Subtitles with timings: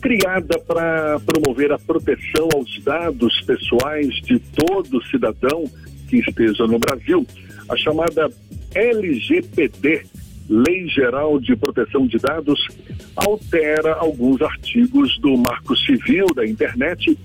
[0.00, 5.64] criada para promover a proteção aos dados pessoais de todo cidadão
[6.08, 7.26] que esteja no Brasil,
[7.68, 8.30] a chamada
[8.74, 10.06] LGPD,
[10.48, 12.66] Lei Geral de Proteção de Dados,
[13.14, 17.18] altera alguns artigos do Marco Civil da Internet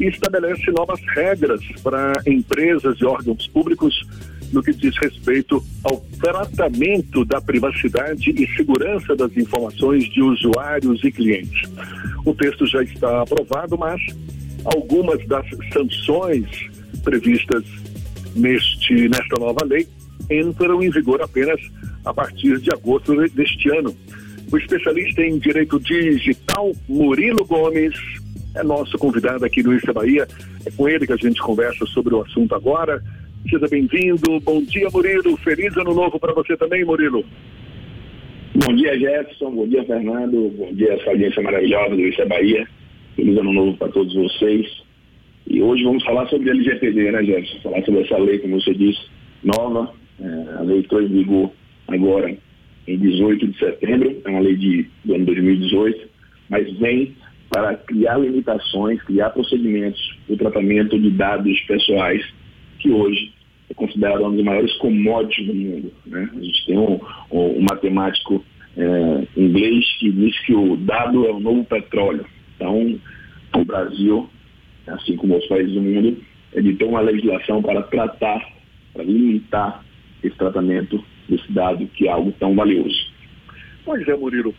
[0.00, 3.94] e estabelece novas regras para empresas e órgãos públicos
[4.52, 11.10] no que diz respeito ao tratamento da privacidade e segurança das informações de usuários e
[11.10, 11.70] clientes.
[12.24, 14.00] O texto já está aprovado, mas
[14.64, 16.46] algumas das sanções
[17.02, 17.64] previstas
[18.36, 19.86] neste, nesta nova lei
[20.30, 21.60] entram em vigor apenas
[22.04, 23.94] a partir de agosto deste ano.
[24.50, 27.94] O especialista em direito digital, Murilo Gomes,
[28.54, 30.28] é nosso convidado aqui no Isa Bahia.
[30.64, 33.02] É com ele que a gente conversa sobre o assunto agora.
[33.48, 34.38] Seja bem-vindo.
[34.40, 35.36] Bom dia, Murilo.
[35.38, 37.24] Feliz ano novo para você também, Murilo.
[38.54, 39.50] Bom dia, Jefferson.
[39.50, 40.52] Bom dia, Fernando.
[40.58, 42.68] Bom dia, essa audiência maravilhosa do Isa Bahia.
[43.16, 44.66] Feliz ano novo para todos vocês.
[45.46, 47.60] E hoje vamos falar sobre a LGPD, né, Jefferson?
[47.62, 49.00] Falar sobre essa lei, como você disse,
[49.42, 49.94] nova.
[50.20, 51.50] É, a lei entrou em vigor
[51.88, 52.36] agora
[52.86, 54.20] em 18 de setembro.
[54.22, 56.08] É uma lei de, do ano 2018,
[56.50, 57.16] mas vem
[57.48, 62.22] para criar limitações, criar procedimentos do tratamento de dados pessoais
[62.78, 63.32] que hoje
[63.70, 65.92] é considerado um dos maiores commodities do mundo.
[66.06, 66.28] Né?
[66.30, 67.00] A gente tem um,
[67.32, 68.44] um, um matemático
[68.76, 72.26] é, inglês que diz que o dado é o novo petróleo.
[72.56, 73.00] Então,
[73.54, 74.28] o Brasil,
[74.86, 76.22] assim como os países do mundo,
[76.54, 78.46] editou uma legislação para tratar,
[78.92, 79.84] para limitar
[80.22, 83.10] esse tratamento desse dado que é algo tão valioso.
[83.84, 84.54] Pois é, Murilo.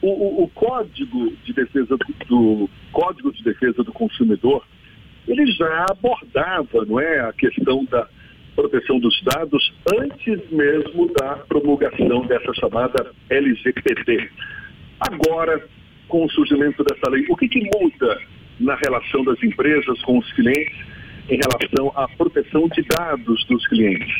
[0.00, 4.64] O, o, o Código de Defesa do, do Código de Defesa do Consumidor
[5.26, 8.08] ele já abordava não é, a questão da
[8.58, 14.28] proteção dos dados antes mesmo da promulgação dessa chamada LGPD.
[14.98, 15.64] Agora,
[16.08, 18.20] com o surgimento dessa lei, o que, que muda
[18.58, 20.76] na relação das empresas com os clientes
[21.30, 24.12] em relação à proteção de dados dos clientes?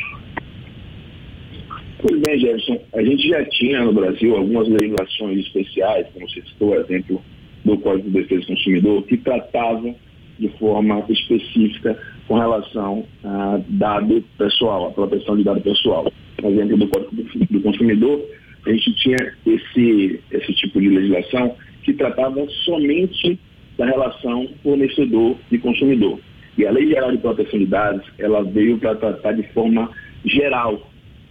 [2.00, 6.76] Pois bem, Jefferson, a gente já tinha no Brasil algumas legislações especiais, como você citou,
[6.76, 7.20] exemplo
[7.64, 9.96] do Código de Defesa do Consumidor, que tratavam
[10.38, 11.98] de forma específica
[12.28, 16.12] com relação a dado pessoal, a proteção de dado pessoal.
[16.36, 17.10] Por exemplo, do Código
[17.50, 18.22] do Consumidor,
[18.66, 19.16] a gente tinha
[19.46, 23.40] esse, esse tipo de legislação que tratava somente
[23.78, 26.20] da relação fornecedor e consumidor.
[26.58, 29.90] E a Lei Geral de Proteção de Dados, ela veio para tratar de forma
[30.24, 30.86] geral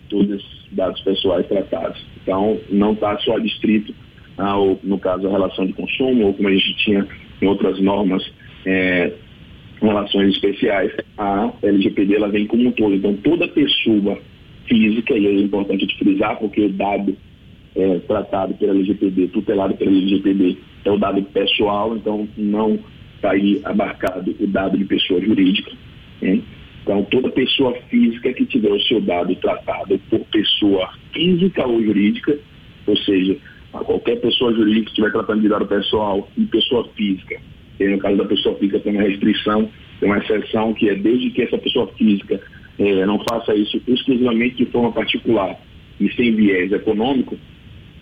[0.10, 2.04] todos os dados pessoais tratados.
[2.24, 3.94] Então, não está só distrito
[4.38, 7.08] ao, no caso, a relação de consumo, ou como a gente tinha
[7.42, 8.24] em outras normas
[8.66, 9.12] é,
[9.82, 12.96] relações especiais, a LGPD ela vem como um todo.
[12.96, 14.20] Então, toda pessoa
[14.68, 17.16] física, e é importante frisar, porque o dado
[17.76, 22.80] é, tratado pela LGPD, tutelado pela LGPD, é o dado pessoal, então não
[23.16, 25.72] está aí abarcado o dado de pessoa jurídica.
[26.22, 26.44] Hein?
[26.84, 32.38] Então, toda pessoa física que tiver o seu dado tratado por pessoa física ou jurídica,
[32.86, 33.38] ou seja,
[33.72, 37.40] qualquer pessoa jurídica que estiver tratando de dado pessoal e pessoa física,
[37.80, 41.30] e no caso da pessoa física tem uma restrição, tem uma exceção que é desde
[41.32, 42.42] que essa pessoa física
[42.80, 45.60] é, não faça isso exclusivamente de forma particular
[46.00, 47.38] e sem viés econômico,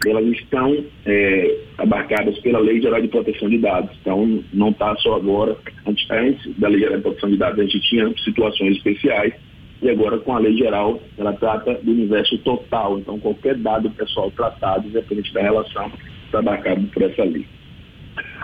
[0.06, 3.96] elas estão é, abarcadas pela Lei Geral de Proteção de Dados.
[4.02, 7.64] Então, não está só agora, antes, antes da Lei Geral de Proteção de Dados, a
[7.64, 9.34] gente tinha situações especiais,
[9.81, 13.00] e agora com a Lei Geral, ela trata do universo total.
[13.00, 15.91] Então, qualquer dado pessoal tratado, independente da relação,
[16.25, 17.46] está abarcado por essa lei.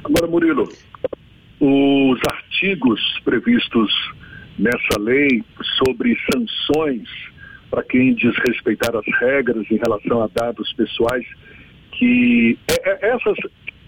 [0.03, 0.68] Agora, Murilo,
[1.62, 3.94] os artigos previstos
[4.58, 5.44] nessa lei
[5.78, 7.08] sobre sanções
[7.70, 11.24] para quem desrespeitar as regras em relação a dados pessoais,
[11.92, 13.38] que é, é, essas,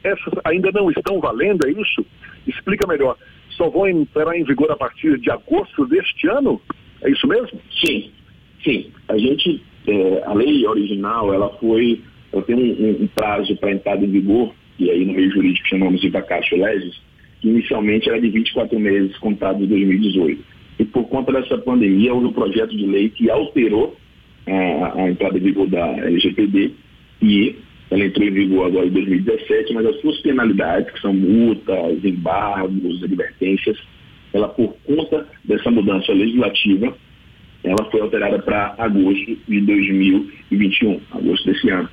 [0.03, 2.05] essas ainda não estão valendo, é isso?
[2.47, 3.17] Explica melhor.
[3.57, 6.61] Só vão entrar em vigor a partir de agosto deste ano?
[7.01, 7.59] É isso mesmo?
[7.83, 8.11] Sim,
[8.63, 8.91] sim.
[9.09, 12.01] A gente, é, a lei original, ela foi,
[12.31, 15.99] ela tem um, um prazo para entrada em vigor, e aí no meio jurídico chamamos
[15.99, 17.01] de vacatio legis,
[17.43, 20.41] que inicialmente era de 24 meses, contado de 2018.
[20.79, 23.97] E por conta dessa pandemia, houve um projeto de lei que alterou
[24.47, 26.71] a, a entrada em vigor da LGPD
[27.21, 27.55] e
[27.91, 33.03] ela entrou em vigor agora em 2017, mas as suas penalidades, que são multas, embargos,
[33.03, 33.77] advertências,
[34.31, 36.95] ela por conta dessa mudança legislativa,
[37.61, 41.89] ela foi alterada para agosto de 2021, agosto desse ano.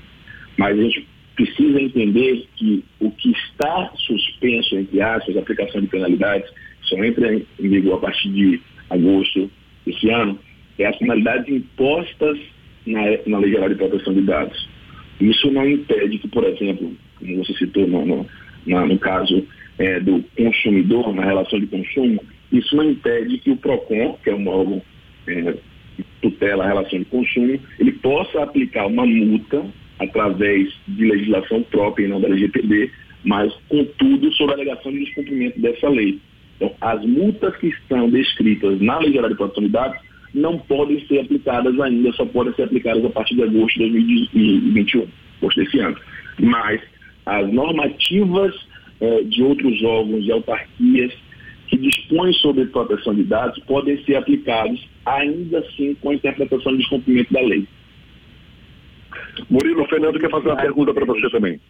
[0.56, 5.86] Mas a gente precisa entender que o que está suspenso, entre aspas, a aplicação de
[5.86, 6.50] penalidades,
[6.82, 9.50] só entra em vigor a partir de agosto
[9.86, 10.38] desse ano,
[10.78, 12.38] é as penalidades impostas
[12.86, 14.68] na, na Lei Geral de Proteção de Dados.
[15.20, 18.26] Isso não impede que, por exemplo, como você citou no, no,
[18.66, 19.46] na, no caso
[19.78, 22.22] é, do consumidor, na relação de consumo,
[22.52, 24.82] isso não impede que o PROCON, que é um órgão
[25.26, 25.54] é,
[25.96, 29.64] que tutela a relação de consumo, ele possa aplicar uma multa
[30.00, 32.90] através de legislação própria e não da LGPD,
[33.24, 36.18] mas, contudo, sob a alegação de descumprimento dessa lei.
[36.56, 40.00] Então, as multas que estão descritas na Lei Geral de Proteção de Dados
[40.34, 45.06] não podem ser aplicadas ainda, só podem ser aplicadas a partir de agosto de 2021,
[45.40, 45.96] agosto desse ano.
[46.38, 46.80] Mas
[47.26, 48.54] as normativas
[49.00, 51.12] eh, de outros órgãos e autarquias
[51.66, 56.78] que dispõem sobre proteção de dados podem ser aplicados ainda assim com a interpretação de
[56.78, 57.66] descumprimento da lei.
[59.48, 61.60] Murilo, Fernando quer fazer uma pergunta para você também.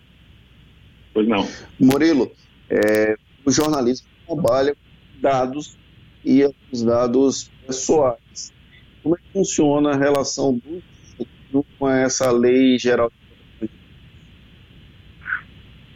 [1.12, 1.46] Pois não.
[1.78, 2.30] Murilo,
[2.68, 5.78] é, o jornalismo trabalha com dados
[6.24, 8.52] e os dados pessoais.
[9.02, 10.60] Como é que funciona a relação
[11.52, 13.10] do com essa lei geral?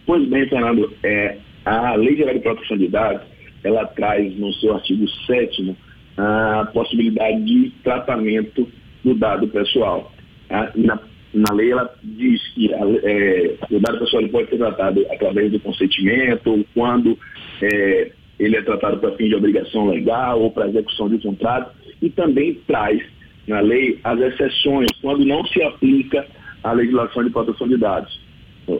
[0.06, 3.26] Pois bem, Fernando, é, a lei geral de proteção de dados,
[3.62, 5.76] ela traz no seu artigo 7
[6.17, 8.69] a possibilidade de tratamento
[9.03, 10.12] do dado pessoal.
[10.49, 10.73] Tá?
[10.75, 10.99] Na,
[11.35, 16.51] na lei ela diz que é, o dado pessoal pode ser tratado através do consentimento,
[16.51, 17.19] ou quando
[17.61, 22.09] é, ele é tratado para fim de obrigação legal ou para execução de contrato, e
[22.11, 23.03] também traz
[23.49, 26.27] na lei as exceções quando não se aplica
[26.63, 28.21] a legislação de proteção de dados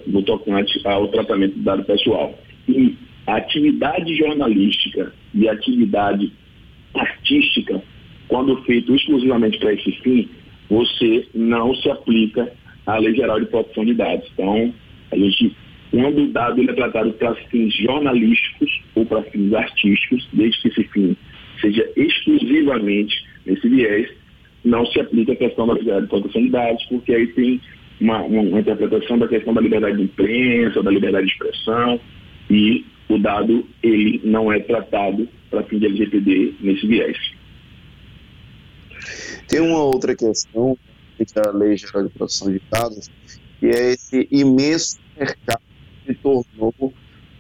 [0.07, 2.39] no tocante ao tratamento do dado pessoal.
[2.69, 2.97] E
[3.27, 6.33] a atividade jornalística e a atividade
[6.95, 7.83] artística,
[8.29, 10.29] quando feito exclusivamente para esse fim,
[10.75, 12.53] você não se aplica
[12.87, 14.29] à Lei Geral de Proteção de Dados.
[14.33, 14.75] Então,
[15.13, 15.57] a gente
[15.91, 20.69] quando o dado ele é tratado para fins jornalísticos ou para fins artísticos, desde que
[20.69, 21.17] esse fim
[21.61, 24.11] seja exclusivamente nesse viés,
[24.65, 27.61] não se aplica a questão da liberdade de proteção de dados, porque aí tem
[28.01, 32.01] uma, uma, interpretação da questão da liberdade de imprensa, da liberdade de expressão,
[32.51, 37.17] e o dado ele não é tratado para fim de LGPD nesse viés.
[39.49, 40.77] Tem uma outra questão
[41.35, 43.11] da Lei Geral de Proteção de Dados,
[43.61, 45.63] que é esse imenso mercado
[46.07, 46.93] se tornou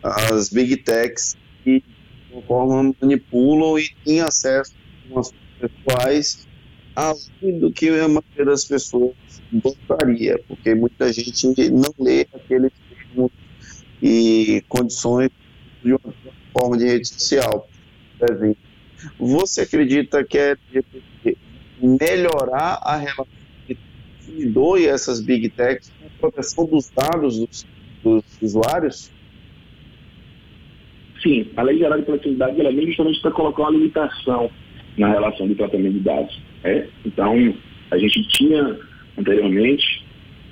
[0.02, 4.72] as big techs que de forma manipulam e têm acesso
[5.14, 6.46] a as pessoais
[6.94, 9.14] além do que a maioria das pessoas
[9.52, 13.32] gostaria, porque muita gente não lê aqueles termos
[14.02, 15.30] e condições
[15.82, 16.14] de uma
[16.52, 17.68] forma de rede social.
[19.18, 20.56] Você acredita que é
[21.86, 23.26] melhorar a relação
[23.68, 27.66] entre o consumidor e essas big techs com a proteção dos dados dos
[28.04, 29.10] dos usuários?
[31.22, 34.50] Sim, a Lei Geral de Proteção de ela vem justamente para colocar uma limitação
[34.98, 36.38] na relação de tratamento de dados.
[36.62, 36.86] É?
[37.04, 37.54] Então,
[37.90, 38.78] a gente tinha
[39.18, 40.04] anteriormente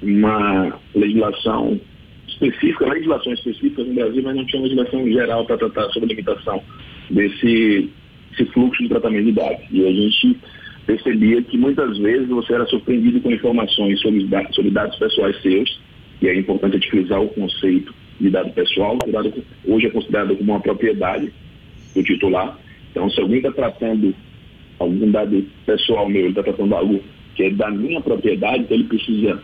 [0.03, 1.79] uma legislação
[2.27, 6.09] específica, legislações específicas no Brasil, mas não tinha uma legislação geral para tratar sobre a
[6.09, 6.63] limitação
[7.11, 7.91] desse
[8.53, 9.65] fluxo de tratamento de dados.
[9.71, 10.39] E a gente
[10.93, 15.81] percebia que muitas vezes você era surpreendido com informações sobre, sobre dados pessoais seus
[16.21, 19.33] e é importante utilizar o conceito de dado pessoal, o dado
[19.67, 21.33] hoje é considerado como uma propriedade
[21.95, 22.59] do titular.
[22.91, 24.15] Então, se alguém está tratando
[24.79, 27.03] algum dado pessoal meu, ele está tratando algo
[27.35, 29.43] que é da minha propriedade, então ele precisa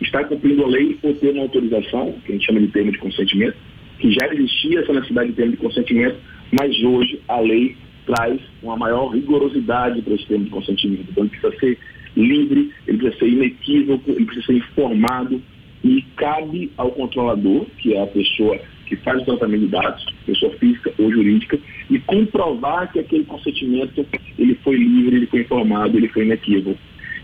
[0.00, 2.98] estar cumprindo a lei ou ter uma autorização, que a gente chama de termo de
[2.98, 3.56] consentimento,
[3.98, 6.16] que já existia essa necessidade de termo de consentimento,
[6.58, 7.76] mas hoje a lei
[8.08, 11.06] traz uma maior rigorosidade para esse termo de consentimento.
[11.10, 11.78] Então ele precisa ser
[12.16, 15.42] livre, ele precisa ser inequívoco, ele precisa ser informado,
[15.84, 20.52] e cabe ao controlador, que é a pessoa que faz o tratamento de dados, pessoa
[20.54, 21.58] física ou jurídica,
[21.90, 24.04] e comprovar que aquele consentimento
[24.38, 26.78] ele foi livre, ele foi informado, ele foi inequívoco.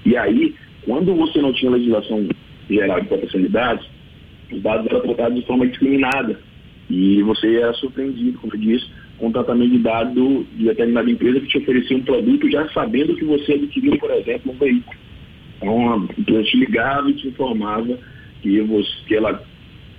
[0.04, 2.28] E aí, quando você não tinha legislação
[2.68, 3.88] geral de proteção de dados,
[4.52, 6.38] os dados eram tratados de forma discriminada.
[6.90, 8.86] E você era surpreendido, como eu disse,
[9.18, 13.24] com tratamento de dados de determinada empresa que te oferecia um produto já sabendo que
[13.24, 14.96] você adquiriu, por exemplo, um veículo.
[15.56, 17.98] Então, a empresa te ligava e te informava
[18.42, 19.42] que, você, que ela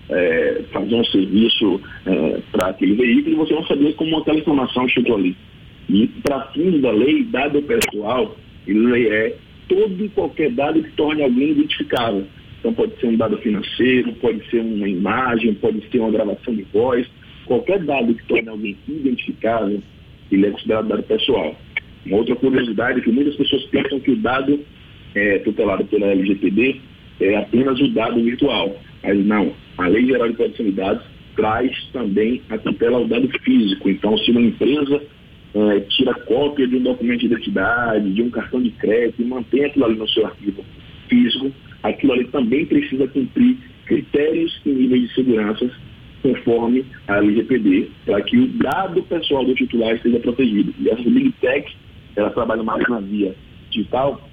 [0.10, 4.88] é, fazia um serviço é, para aquele veículo e você não sabia como aquela informação
[4.90, 5.36] chegou ali.
[5.90, 8.36] E para fins da lei, dado pessoal,
[8.68, 9.36] ele é
[9.68, 12.26] todo e qualquer dado que torne alguém identificável.
[12.60, 16.64] Então pode ser um dado financeiro, pode ser uma imagem, pode ser uma gravação de
[16.74, 17.08] voz,
[17.46, 19.82] qualquer dado que torne alguém identificável,
[20.32, 21.56] ele é considerado dado pessoal.
[22.06, 24.60] Uma outra curiosidade é que muitas pessoas pensam que o dado
[25.16, 26.82] é, tutelado pela LGPD
[27.20, 28.76] é apenas o dado virtual.
[29.04, 31.04] Mas não, a Lei Geral de Proteção de Dados
[31.36, 33.90] traz também a tutela ao dado físico.
[33.90, 35.02] Então, se uma empresa
[35.54, 39.66] é, tira cópia de um documento de identidade, de um cartão de crédito e mantém
[39.66, 40.64] aquilo ali no seu arquivo
[41.08, 41.52] físico,
[41.84, 45.72] aquilo ali também precisa cumprir critérios e níveis de segurança
[46.26, 50.74] conforme a LGPD, para que o dado pessoal do titular esteja protegido.
[50.80, 51.76] E essas Big Techs,
[52.16, 53.36] elas trabalham mais na via
[53.70, 54.28] digital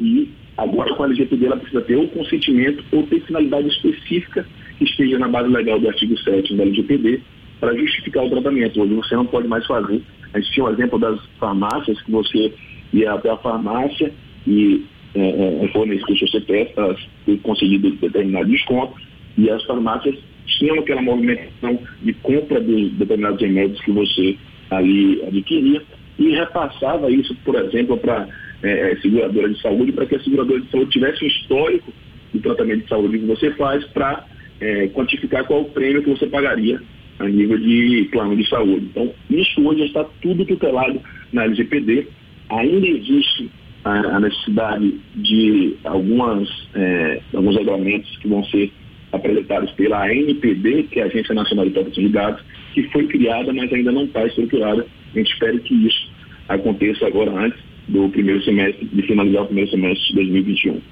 [0.00, 4.46] e agora com a LGPD ela precisa ter ou consentimento ou ter finalidade específica
[4.78, 7.20] que esteja na base legal do artigo 7 da LGPD
[7.60, 8.80] para justificar o tratamento.
[8.80, 10.00] Hoje você não pode mais fazer.
[10.32, 12.54] A gente tinha um exemplo das farmácias que você
[12.94, 14.10] ia até a farmácia
[14.46, 16.96] e é, é, fornecer o seu CPF para
[17.42, 18.94] conseguir determinado desconto
[19.36, 20.16] e as farmácias
[20.46, 24.36] tinham aquela movimentação de compra de determinados remédios que você
[24.70, 25.82] ali adquiria
[26.18, 28.28] e repassava isso, por exemplo, para
[28.62, 31.92] é, é, seguradora de saúde, para que a seguradora de saúde tivesse um histórico
[32.32, 34.24] do tratamento de saúde que você faz para
[34.60, 36.80] é, quantificar qual o prêmio que você pagaria
[37.18, 38.86] a nível de plano de saúde.
[38.90, 41.00] Então, isso hoje está tudo tutelado
[41.32, 42.08] na LGPD.
[42.48, 43.50] Ainda existe
[43.84, 48.70] a, a necessidade de algumas, é, alguns regulamentos que vão ser
[49.12, 52.44] apresentados pela ANPD, que é a Agência Nacional de Proteção de Dados,
[52.74, 54.86] que foi criada, mas ainda não está estruturada.
[55.14, 56.10] A gente espera que isso
[56.48, 57.58] aconteça agora antes
[57.88, 60.82] do primeiro semestre, de finalizar o primeiro semestre de 2021.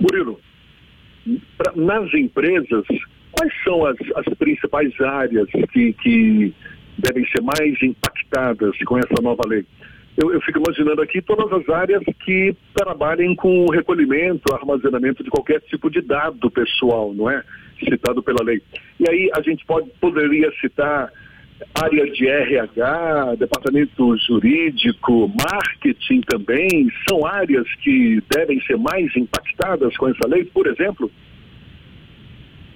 [0.00, 0.40] Murilo,
[1.58, 2.84] pra, nas empresas,
[3.32, 6.52] quais são as, as principais áreas que, que
[6.98, 9.64] devem ser mais impactadas com essa nova lei?
[10.16, 15.30] Eu, eu, fico imaginando aqui todas as áreas que trabalhem com o recolhimento, armazenamento de
[15.30, 17.42] qualquer tipo de dado pessoal, não é?
[17.80, 18.62] Citado pela lei.
[19.00, 21.10] E aí a gente pode, poderia citar
[21.74, 30.08] área de RH, departamento jurídico, marketing também, são áreas que devem ser mais impactadas com
[30.08, 31.10] essa lei, por exemplo?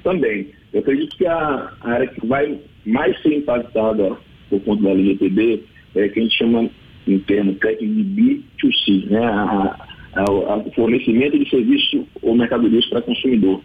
[0.03, 0.51] Também.
[0.73, 4.17] Eu acredito que a área que vai mais ser impactada
[4.51, 5.63] por conta da LGPD
[5.95, 6.71] é que a gente chama
[7.13, 9.25] em termo técnico de B2C, né?
[9.25, 13.61] A fornecimento de serviço ou mercadorias para consumidor,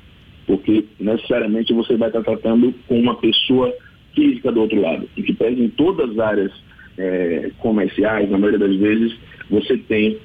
[0.45, 3.73] porque necessariamente você vai estar tratando com uma pessoa
[4.13, 6.51] física do outro lado, e que pede em todas as áreas
[6.97, 9.17] é, comerciais, na maioria das vezes,
[9.49, 10.17] você tem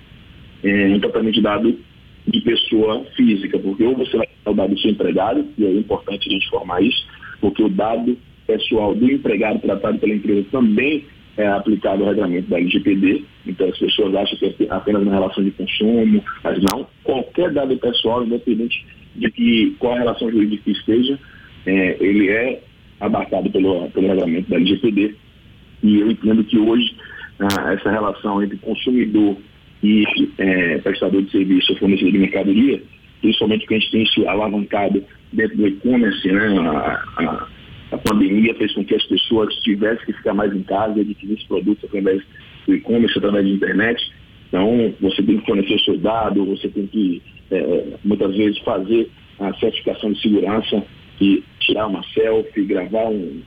[0.63, 1.79] é, um tratamento de dado
[2.27, 5.73] de pessoa física, porque ou você vai ter o dado do seu empregado, e é
[5.73, 7.07] importante a gente informar isso,
[7.41, 11.05] porque o dado pessoal do empregado tratado pela empresa também
[11.39, 15.43] é aplicado o regramento da LGPD, então as pessoas acham que é apenas uma relação
[15.43, 20.73] de consumo, mas não, qualquer dado pessoal, independente de que qual a relação jurídica que
[20.73, 21.19] esteja,
[21.65, 22.61] é, ele é
[23.01, 25.15] abarcado pelo, pelo regramento da LGPD.
[25.85, 26.97] E eu entendo que hoje
[27.39, 29.37] ah, essa relação entre consumidor
[29.83, 30.05] e
[30.39, 32.83] é, prestador de serviço ou fornecedor de mercadoria,
[33.21, 37.47] principalmente que a gente tem se alavancado dentro do e-commerce, né, a, a
[37.91, 41.39] a pandemia fez com que as pessoas tivessem que ficar mais em casa e adquirir
[41.47, 42.23] produtos através
[42.67, 44.13] do e-commerce, através da internet.
[44.49, 49.11] Então, você tem que fornecer o seu dado, você tem que, é, muitas vezes, fazer
[49.39, 50.85] a certificação de segurança
[51.21, 53.43] e tirar uma selfie, gravar um,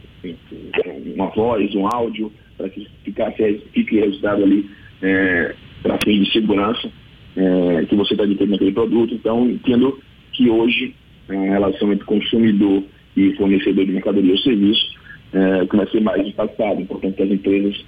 [1.15, 4.69] uma voz, um áudio, para que ficasse, fique registrado ali
[5.01, 6.91] é, para fins de segurança
[7.35, 9.13] é, que você está adquirindo aquele produto.
[9.13, 9.99] Então, entendo
[10.33, 10.95] que hoje
[11.29, 12.83] a relação entre consumidor
[13.15, 14.99] e fornecedor de mercadoria ou serviço,
[15.33, 16.85] é, que vai ser mais impactado.
[16.85, 17.85] Portanto, que as empresas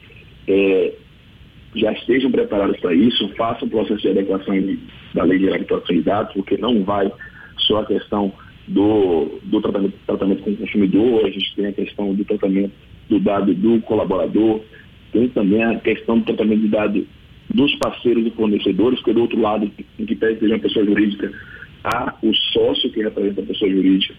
[0.47, 0.93] é,
[1.75, 4.79] já estejam preparadas para isso, façam o processo de adequação de,
[5.13, 7.11] da lei de proteção de dados, porque não vai
[7.57, 8.31] só a questão
[8.67, 12.71] do, do tratamento, tratamento com o consumidor, a gente tem a questão do tratamento
[13.09, 14.61] do dado do colaborador,
[15.11, 17.07] tem também a questão do tratamento de dado
[17.53, 21.31] dos parceiros e fornecedores, porque do outro lado, em que pese seja uma pessoa jurídica,
[21.83, 24.15] há o sócio que representa a pessoa jurídica,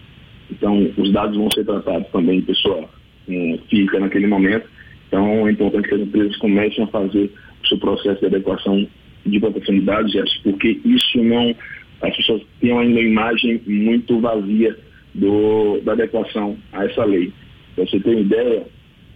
[0.51, 2.87] então, os dados vão ser tratados também de pessoa
[3.27, 4.67] é, física naquele momento.
[5.07, 7.31] Então, é importante que as empresas comecem a fazer
[7.63, 8.87] o seu processo de adequação
[9.25, 11.55] de proteção de dados, porque isso não.
[12.01, 14.77] As pessoas têm ainda uma imagem muito vazia
[15.15, 17.31] do, da adequação a essa lei.
[17.75, 18.63] Para você ter uma ideia,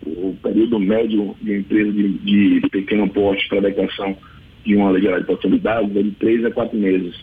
[0.05, 4.17] o período médio de empresa de, de pequeno porte para adequação
[4.65, 7.15] de uma lei de proteção de dados é de 3 a 4 meses.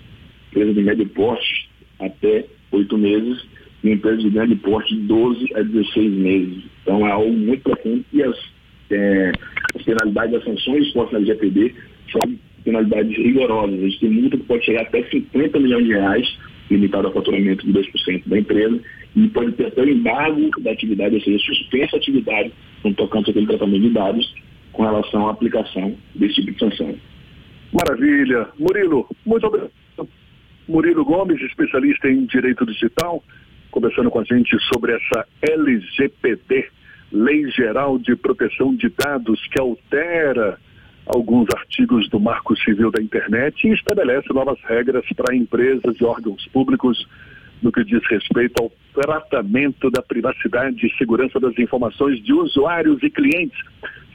[0.50, 3.55] Empresa de médio porte até 8 meses
[3.86, 6.64] em empresas de grande porte de 12 a 16 meses.
[6.82, 8.36] Então é algo muito profundo e as,
[8.90, 9.32] é,
[9.74, 11.74] as penalidades das sanções expostas na LGPD
[12.10, 13.78] são penalidades rigorosas.
[13.78, 16.38] A gente tem multa que pode chegar até 50 milhões de reais,
[16.70, 18.80] limitado ao faturamento de 2% da empresa,
[19.14, 22.52] e pode ter até o embargo da atividade, ou seja, suspensa a atividade
[22.84, 24.34] no tocante àquele tratamento de dados
[24.72, 26.94] com relação à aplicação desse tipo de sanção.
[27.72, 28.48] Maravilha.
[28.58, 29.70] Murilo, muito obrigado.
[30.68, 33.22] Murilo Gomes, especialista em direito digital
[33.70, 36.68] conversando com a gente sobre essa LGPD,
[37.12, 40.58] Lei Geral de Proteção de Dados, que altera
[41.06, 46.46] alguns artigos do Marco Civil da Internet e estabelece novas regras para empresas e órgãos
[46.48, 47.06] públicos
[47.62, 53.10] no que diz respeito ao tratamento da privacidade e segurança das informações de usuários e
[53.10, 53.58] clientes.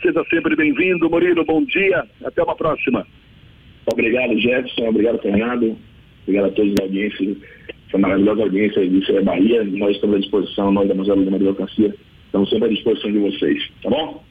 [0.01, 1.46] Seja sempre bem-vindo, Murilo.
[1.46, 2.05] Bom dia.
[2.24, 3.05] Até uma próxima.
[3.91, 4.89] Obrigado, Jefferson.
[4.89, 5.77] Obrigado, Fernando.
[6.24, 7.36] Obrigado a todos da audiência,
[7.91, 9.63] essa maravilhosa audiência de Bahia.
[9.65, 11.93] Nós estamos à disposição, nós da Museu da Democracia,
[12.25, 13.69] estamos sempre à disposição de vocês.
[13.83, 14.24] Tá bom?